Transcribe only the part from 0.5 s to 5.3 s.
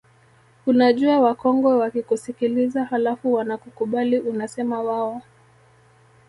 Unajua wakongwe wakikusikiliza halafu wanakukubali unasema waoo